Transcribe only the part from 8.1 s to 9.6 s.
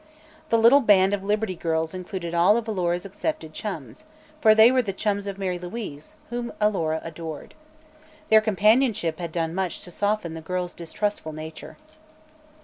Their companionship had done